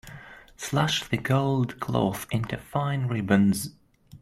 Slash 0.57 1.07
the 1.07 1.17
gold 1.17 1.79
cloth 1.79 2.25
into 2.31 2.57
fine 2.57 3.05
ribbons. 3.05 3.69